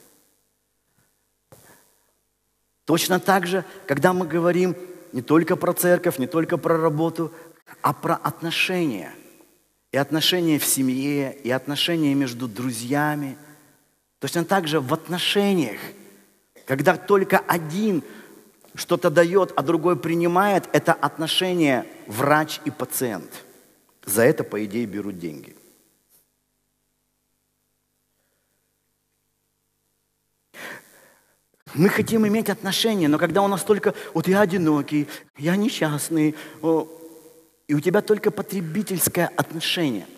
[2.85, 4.76] Точно так же, когда мы говорим
[5.14, 7.32] не только про церковь, не только про работу,
[7.80, 9.14] а про отношения.
[9.92, 13.38] И отношения в семье, и отношения между друзьями.
[14.18, 15.80] Точно так же в отношениях–
[16.66, 18.03] когда только один
[18.75, 23.44] что-то дает, а другой принимает, это отношение врач и пациент.
[24.05, 25.57] За это, по идее, берут деньги.
[31.75, 37.75] Мы хотим иметь отношения, но когда у нас только, вот я одинокий, я несчастный, и
[37.75, 40.07] у тебя только потребительское отношение–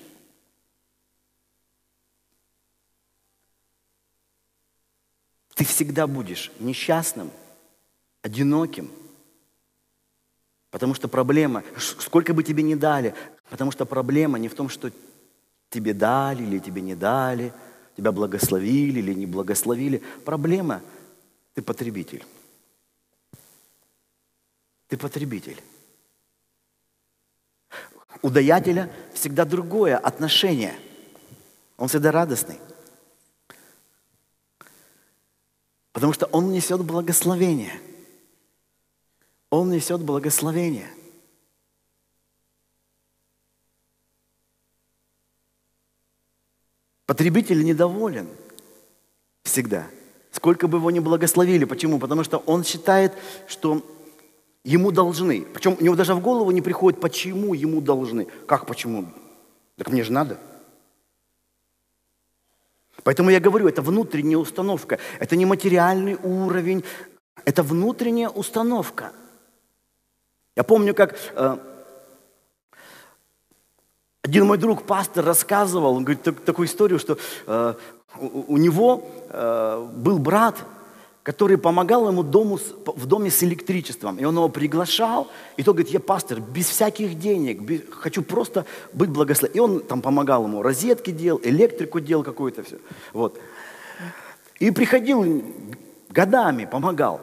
[5.54, 7.30] Ты всегда будешь несчастным,
[8.22, 8.90] одиноким,
[10.70, 13.14] потому что проблема, сколько бы тебе ни дали,
[13.50, 14.90] потому что проблема не в том, что
[15.70, 17.52] тебе дали или тебе не дали,
[17.96, 20.02] тебя благословили или не благословили.
[20.24, 20.82] Проблема–
[21.54, 22.24] ты потребитель.
[24.88, 25.62] Ты потребитель.
[28.22, 30.74] У даятеля всегда другое отношение.
[31.76, 32.58] Он всегда радостный.
[35.94, 37.80] Потому что Он несет благословение.
[39.48, 40.90] Он несет благословение.
[47.06, 48.26] Потребитель недоволен
[49.44, 49.86] всегда.
[50.32, 51.64] Сколько бы его ни благословили.
[51.64, 52.00] Почему?
[52.00, 53.12] Потому что он считает,
[53.46, 53.80] что
[54.64, 55.42] ему должны.
[55.42, 58.26] Причем у него даже в голову не приходит, почему ему должны.
[58.46, 59.06] Как почему?
[59.76, 60.40] Так мне же надо.
[63.04, 66.84] Поэтому я говорю, это внутренняя установка, это не материальный уровень,
[67.44, 69.12] это внутренняя установка.
[70.56, 71.56] Я помню, как э,
[74.22, 77.74] один мой друг, пастор, рассказывал, он говорит так, такую историю, что э,
[78.18, 80.64] у, у него э, был брат,
[81.24, 84.18] который помогал ему дому, в доме с электричеством.
[84.18, 88.66] И он его приглашал, и тот говорит, я пастор, без всяких денег, без, хочу просто
[88.92, 89.56] быть благословен.
[89.56, 92.76] И он там помогал ему, розетки делал, электрику делал какую-то все.
[93.14, 93.40] Вот.
[94.60, 95.42] И приходил
[96.10, 97.22] годами, помогал.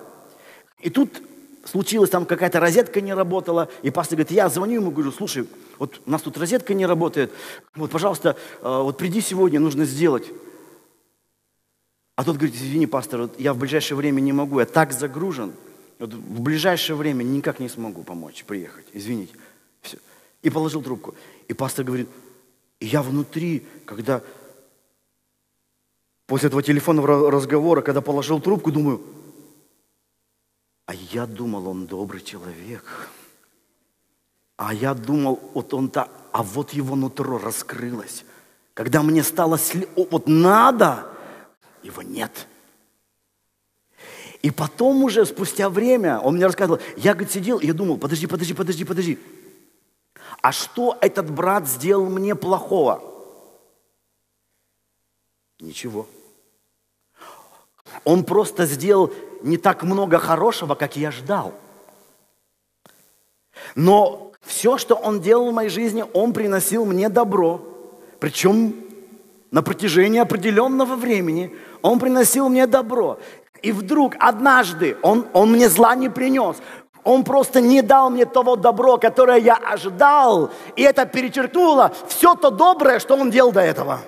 [0.79, 1.21] И тут
[1.63, 6.01] случилось, там какая-то розетка не работала, и пастор говорит, я звоню ему, говорю, слушай, вот
[6.07, 7.31] у нас тут розетка не работает,
[7.75, 10.25] вот, пожалуйста, э, вот приди сегодня, нужно сделать.
[12.15, 15.53] А тот говорит, извини, пастор, вот я в ближайшее время не могу, я так загружен,
[15.99, 19.33] вот в ближайшее время никак не смогу помочь, приехать, извините.
[19.81, 19.97] Все.
[20.41, 21.15] И положил трубку.
[21.47, 22.09] И пастор говорит,
[22.79, 24.21] я внутри, когда
[26.25, 29.01] после этого телефонного разговора, когда положил трубку, думаю,
[30.87, 33.09] а я думал, он добрый человек.
[34.57, 38.25] А я думал, вот он так, а вот его нутро раскрылось.
[38.73, 39.59] Когда мне стало,
[39.95, 41.10] вот надо,
[41.83, 42.47] его нет.
[44.41, 48.25] И потом уже, спустя время, он мне рассказывал, я, говорит, сидел, и я думал, подожди,
[48.25, 49.19] подожди, подожди, подожди.
[50.41, 53.03] А что этот брат сделал мне плохого?
[55.59, 56.07] Ничего.
[58.03, 59.13] Он просто сделал
[59.43, 61.53] не так много хорошего, как я ждал.
[63.75, 67.61] Но все, что он делал в моей жизни, он приносил мне добро.
[68.19, 68.75] Причем
[69.51, 73.19] на протяжении определенного времени он приносил мне добро.
[73.61, 76.57] И вдруг однажды он, он мне зла не принес.
[77.03, 80.51] Он просто не дал мне того добро, которое я ожидал.
[80.75, 83.99] И это перечеркнуло все то доброе, что он делал до этого.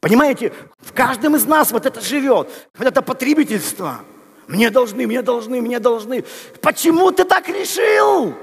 [0.00, 4.00] Понимаете, в каждом из нас вот это живет, вот это потребительство.
[4.46, 6.24] Мне должны, мне должны, мне должны.
[6.60, 8.34] Почему ты так решил?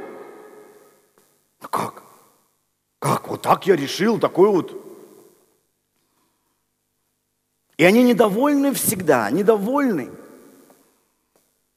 [1.70, 2.01] Как?
[3.42, 4.78] Так я решил, такой вот.
[7.78, 10.12] И они недовольны всегда, недовольны.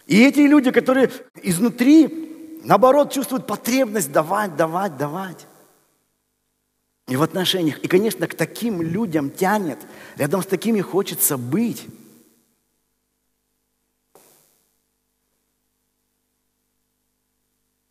[0.07, 1.11] И эти люди, которые
[1.42, 5.46] изнутри, наоборот, чувствуют потребность давать, давать, давать
[7.09, 7.79] и в отношениях.
[7.79, 9.79] И, конечно, к таким людям тянет,
[10.16, 11.87] рядом с такими хочется быть.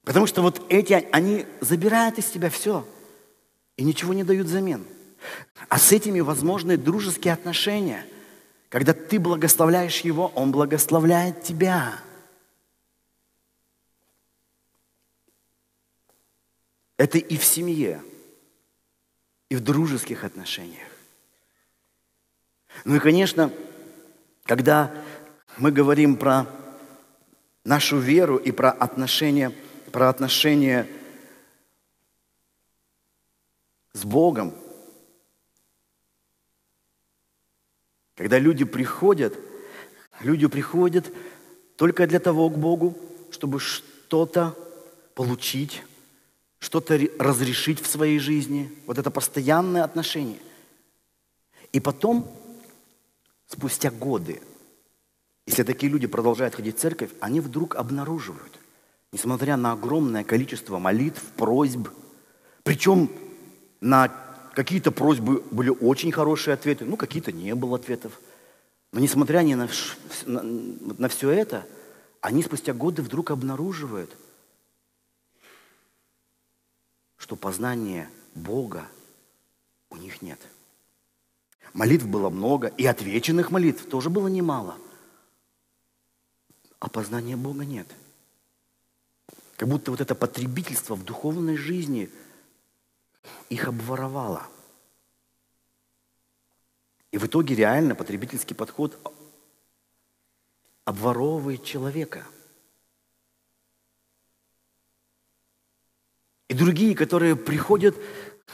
[0.04, 2.86] Потому что вот эти, они забирают из тебя все
[3.78, 4.86] и ничего не дают взамен.
[5.70, 8.06] А с этими возможны дружеские отношения.
[8.70, 12.00] Когда ты благословляешь его, он благословляет тебя.
[16.98, 18.02] Это и в семье
[19.50, 20.88] и в дружеских отношениях.
[22.86, 23.52] Ну и, конечно,
[24.46, 24.92] когда
[25.58, 26.48] мы говорим про
[27.64, 29.52] нашу веру и про отношения,
[29.92, 30.88] про отношения
[33.94, 34.54] с Богом,
[38.16, 39.38] когда люди приходят,
[40.22, 41.12] люди приходят
[41.78, 42.98] только для того к Богу,
[43.32, 44.56] чтобы что-то
[45.16, 45.84] получить,
[46.60, 48.72] что-то разрешить в своей жизни.
[48.86, 50.40] Вот это постоянное отношение.
[51.72, 52.32] И потом,
[53.48, 54.42] спустя годы,
[55.46, 58.60] если такие люди продолжают ходить в церковь, они вдруг обнаруживают,
[59.12, 61.90] несмотря на огромное количество молитв, просьб,
[62.64, 63.10] причем
[63.84, 64.12] на
[64.54, 68.20] какие-то просьбы были очень хорошие ответы, ну, какие-то не было ответов.
[68.92, 69.68] Но несмотря ни на,
[70.26, 71.66] на, на все это,
[72.22, 74.16] они спустя годы вдруг обнаруживают–
[77.24, 78.86] что познания Бога
[79.90, 80.40] у них нет.
[81.72, 84.78] Молитв было много, и отвеченных молитв тоже было немало.
[86.80, 87.88] А познания Бога нет.
[89.56, 92.10] Как будто вот это потребительство в духовной жизни
[93.50, 94.48] их обворовало.
[97.12, 98.98] И в итоге реально потребительский подход
[100.86, 102.26] обворовывает человека–
[106.54, 107.96] И другие, которые приходят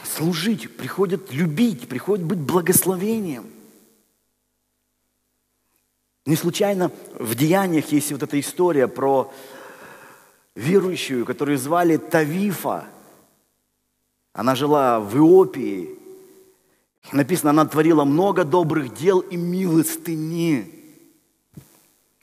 [0.04, 3.44] служить, приходят любить, приходят быть благословением.
[6.24, 9.30] Не случайно в Деяниях есть вот эта история про
[10.54, 12.86] верующую, которую звали Тавифа.
[14.32, 15.98] Она жила в Иопии.
[17.12, 20.72] Написано, она творила много добрых дел и милостыни.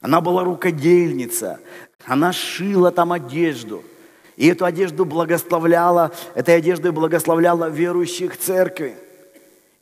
[0.02, 1.60] Она была рукодельница.
[2.06, 3.84] Она шила там одежду–
[4.38, 8.96] И эту одежду благословляла, этой одеждой благословляла верующих церкви.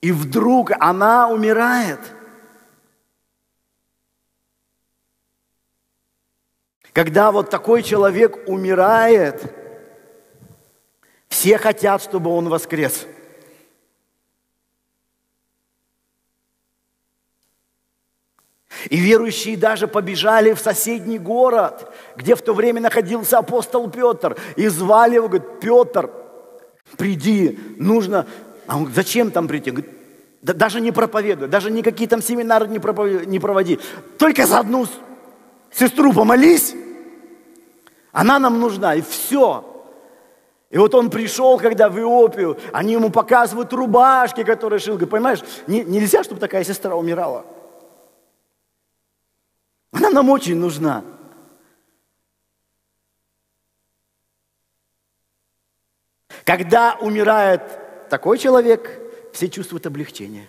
[0.02, 2.00] И вдруг она умирает.
[6.94, 9.54] Когда вот такой человек умирает,
[11.30, 13.06] все хотят, чтобы он воскрес.
[18.90, 24.38] И верующие даже побежали в соседний город, где в то время находился апостол Петр.
[24.56, 26.12] И звали его, говорит, Петр,
[26.98, 28.28] приди, нужно...
[28.68, 29.72] А он говорит, зачем там прийти?
[29.72, 29.92] Говорит,
[30.42, 33.28] да, даже не проповедуй, даже никакие там семинары не, проповед...
[33.28, 33.80] не проводи.
[34.18, 34.86] Только за одну
[35.72, 36.76] сестру помолись,
[38.12, 39.75] она нам нужна, и все.
[40.70, 44.96] И вот он пришел, когда в Иопию, они ему показывают рубашки, которые шил.
[44.96, 47.46] Говорит, понимаешь, не, нельзя, чтобы такая сестра умирала.
[49.92, 51.04] Она нам очень нужна.
[56.44, 57.62] Когда умирает
[58.10, 59.00] такой человек,
[59.34, 60.48] все чувствуют облегчение.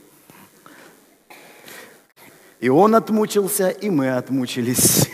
[2.60, 5.05] И он отмучился, и мы отмучились,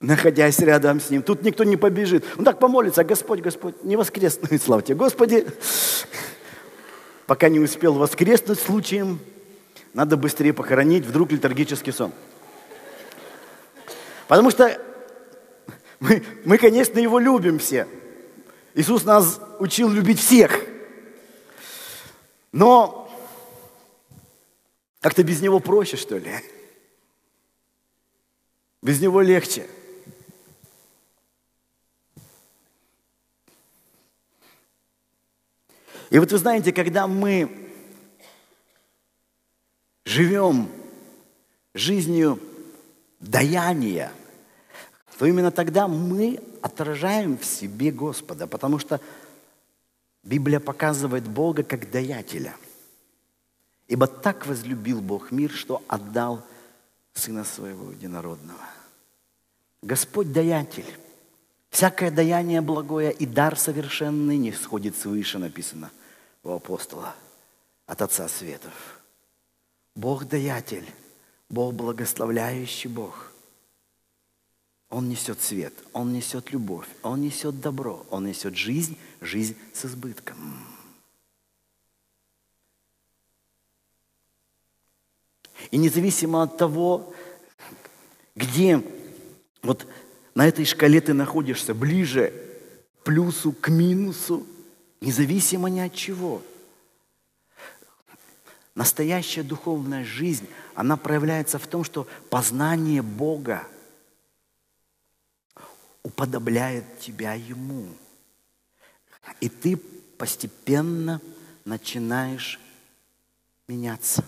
[0.00, 1.22] находясь рядом с ним.
[1.22, 2.24] Тут никто не побежит.
[2.38, 5.46] Он так помолится, Господь, Господь, не воскреснует, слава тебе, Господи.
[7.26, 9.18] Пока не успел воскреснуть случаем,
[9.94, 12.12] надо быстрее похоронить, вдруг литургический сон.
[14.28, 14.80] Потому что
[16.00, 17.88] мы, мы, конечно, его любим все.
[18.74, 20.60] Иисус нас учил любить всех.
[22.52, 23.10] Но
[25.00, 26.30] как-то без него проще, что ли?
[28.82, 29.66] Без него легче.
[36.10, 37.70] И вот вы знаете, когда мы
[40.04, 40.68] живем
[41.74, 42.40] жизнью
[43.20, 44.12] даяния,
[45.18, 49.00] то именно тогда мы отражаем в себе Господа, потому что
[50.22, 52.54] Библия показывает Бога как даятеля.
[53.88, 56.42] Ибо так возлюбил Бог мир, что отдал
[57.14, 58.60] Сына Своего Единородного.
[59.82, 60.86] Господь даятель.
[61.76, 65.90] Всякое даяние благое и дар совершенный не сходит свыше, написано
[66.42, 67.14] у апостола,
[67.84, 69.02] от Отца Светов.
[69.94, 70.90] Бог даятель–
[71.50, 73.30] Бог благословляющий Бог.
[74.88, 80.66] Он несет свет, Он несет любовь, Он несет добро, Он несет жизнь, жизнь с избытком.
[85.70, 87.12] И независимо от того,
[88.34, 88.82] где
[89.60, 89.86] вот
[90.36, 92.32] на этой шкале ты находишься, ближе
[93.00, 94.46] к плюсу, к минусу,
[95.00, 96.40] независимо ни от чего–
[98.76, 103.66] Настоящая духовная жизнь, она проявляется в том, что познание Бога
[106.02, 107.88] уподобляет тебя Ему.
[109.40, 111.22] И ты постепенно
[111.64, 112.60] начинаешь
[113.66, 114.22] меняться.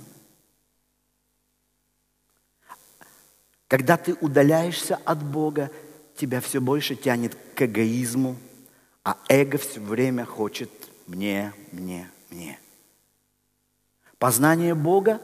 [3.66, 5.70] Когда ты удаляешься от Бога,
[6.18, 8.36] тебя все больше тянет к эгоизму,
[9.04, 10.70] а эго все время хочет
[11.06, 12.58] мне, мне, мне.
[14.18, 15.20] Познание Бога,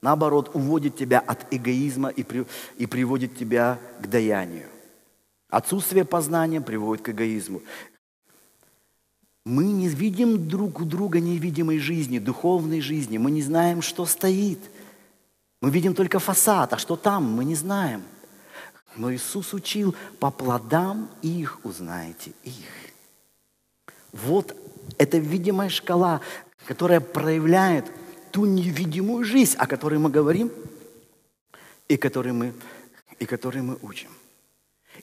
[0.00, 2.46] наоборот, уводит тебя от эгоизма и, при,
[2.78, 4.68] и приводит тебя к даянию.
[5.50, 7.60] Отсутствие познания приводит к эгоизму.
[9.44, 13.18] Мы не видим друг у друга невидимой жизни, духовной жизни.
[13.18, 14.60] Мы не знаем, что стоит.
[15.60, 18.02] Мы видим только фасад, а что там, мы не знаем.
[19.00, 22.66] Но Иисус учил, по плодам их узнаете их.
[24.12, 24.54] Вот
[24.98, 26.20] эта видимая шкала,
[26.66, 27.90] которая проявляет
[28.30, 30.52] ту невидимую жизнь, о которой мы говорим
[31.88, 32.52] и которой мы,
[33.18, 34.10] и которой мы учим.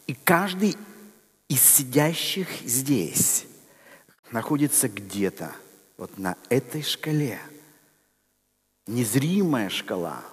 [0.06, 0.76] И каждый
[1.48, 3.48] из сидящих здесь
[4.30, 5.52] находится где-то
[5.98, 7.40] вот на этой шкале.
[8.86, 10.24] Незримая шкала,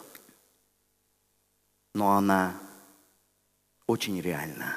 [1.95, 2.55] но она
[3.87, 4.77] очень реальна.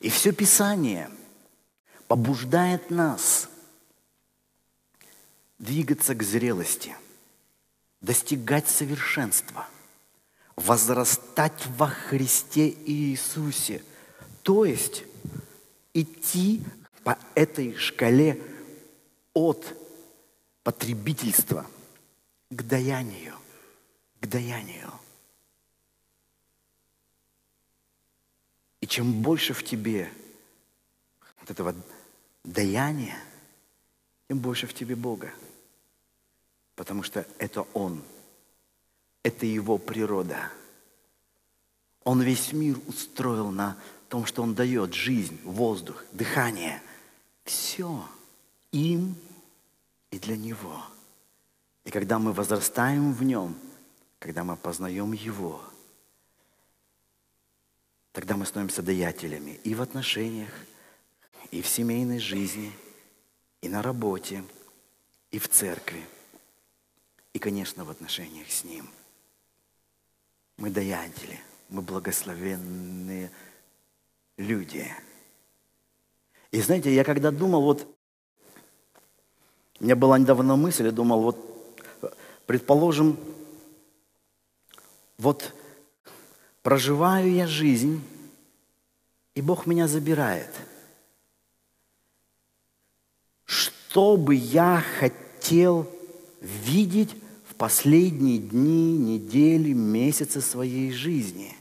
[0.00, 1.10] И все Писание
[2.06, 3.48] побуждает нас–
[5.58, 6.94] двигаться к зрелости,
[8.00, 9.66] достигать совершенства,
[10.54, 13.82] возрастать во Христе Иисусе.
[14.42, 15.04] То есть
[15.94, 16.62] идти
[17.04, 18.40] по этой шкале
[19.32, 19.76] от
[20.62, 21.66] потребительства
[22.50, 23.34] к даянию,
[24.20, 24.92] к даянию.
[28.86, 30.08] И чем больше в тебе
[31.40, 31.74] вот этого
[32.44, 33.18] даяния,
[34.28, 35.32] тем больше в тебе Бога.
[36.76, 38.00] Потому что это Он.
[39.24, 40.52] Это Его природа.
[42.04, 43.76] Он весь мир устроил на
[44.08, 46.80] том, что Он дает жизнь, воздух, дыхание.
[47.42, 48.08] Все
[48.70, 49.16] им
[50.12, 50.80] и для Него.
[51.82, 53.56] И когда мы возрастаем в Нем,
[54.20, 55.60] когда мы познаем Его,
[58.16, 60.48] тогда мы становимся даятелями и в отношениях,
[61.50, 62.72] и в семейной жизни,
[63.60, 64.42] и на работе,
[65.32, 66.02] и в церкви,
[67.34, 68.88] и, конечно, в отношениях с Ним.
[70.56, 71.38] Мы даятели,
[71.68, 73.30] мы благословенные
[74.38, 74.90] люди.
[76.52, 77.86] И знаете, я когда думал, вот,
[79.78, 82.10] у меня была недавно мысль, я думал, вот,
[82.46, 83.20] предположим,
[85.18, 85.52] вот
[86.66, 88.02] проживаю я жизнь,
[89.36, 90.50] и Бог меня забирает.
[93.44, 95.88] Что бы я хотел
[96.40, 97.14] видеть
[97.48, 101.56] в последние дни, недели, месяцы своей жизни?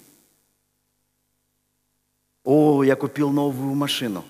[2.44, 4.26] О, я купил новую машину.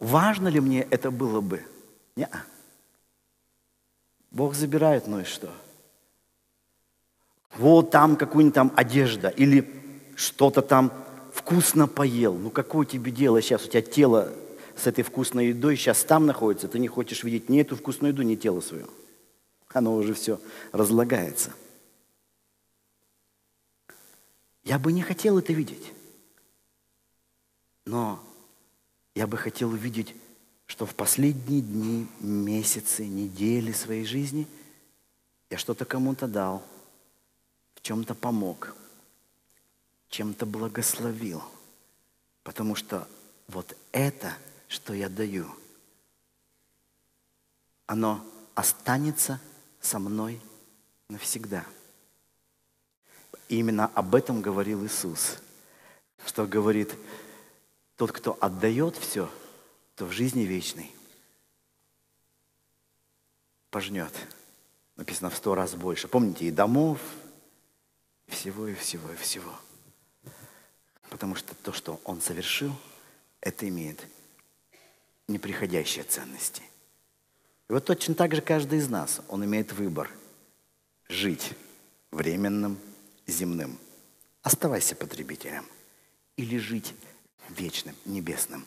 [0.00, 1.64] Важно ли мне это было бы?
[2.14, 2.24] Не.
[2.24, 2.40] -а.
[4.30, 5.50] Бог забирает, ну и что?
[7.56, 9.70] Вот там какую-нибудь там одежда или
[10.16, 10.92] что-то там
[11.32, 12.34] вкусно поел.
[12.34, 13.64] Ну какое тебе дело сейчас?
[13.64, 14.32] У тебя тело
[14.76, 16.68] с этой вкусной едой сейчас там находится.
[16.68, 18.86] Ты не хочешь видеть ни эту вкусную еду, ни тело свое.
[19.68, 20.40] Оно уже все
[20.72, 21.52] разлагается.
[24.64, 25.92] Я бы не хотел это видеть.
[27.84, 28.18] Но
[29.14, 30.14] я бы хотел увидеть,
[30.66, 34.46] что в последние дни, месяцы, недели своей жизни
[35.50, 36.64] я что-то кому-то дал,
[37.84, 38.74] чем-то помог,
[40.08, 41.42] чем-то благословил.
[42.42, 43.06] Потому что
[43.46, 44.34] вот это,
[44.68, 45.54] что я даю,
[47.86, 48.24] оно
[48.54, 49.38] останется
[49.82, 50.40] со мной
[51.10, 51.66] навсегда.
[53.50, 55.36] И именно об этом говорил Иисус,
[56.24, 56.96] что говорит,
[57.96, 59.30] тот, кто отдает все,
[59.94, 60.90] то в жизни вечной
[63.68, 64.14] пожнет.
[64.96, 66.08] Написано в сто раз больше.
[66.08, 66.98] Помните, и домов,
[68.26, 69.52] всего, и всего, и всего.
[71.10, 72.72] Потому что то, что он совершил,
[73.40, 74.06] это имеет
[75.28, 76.62] неприходящие ценности.
[77.68, 80.10] И вот точно так же каждый из нас, он имеет выбор
[81.08, 81.52] жить
[82.10, 82.78] временным,
[83.26, 83.78] земным.
[84.42, 85.64] Оставайся потребителем.
[86.36, 86.94] Или жить
[87.48, 88.66] вечным, небесным.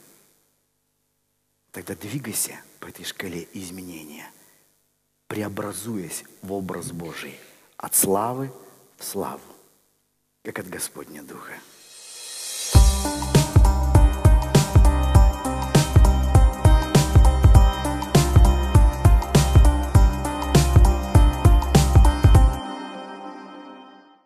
[1.72, 4.32] Тогда двигайся по этой шкале изменения,
[5.28, 7.38] преобразуясь в образ Божий
[7.76, 8.52] от славы
[9.04, 9.42] славу,
[10.44, 11.54] как от Господня Духа.
[12.74, 13.37] thank you